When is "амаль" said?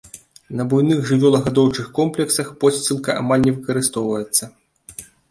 3.19-3.45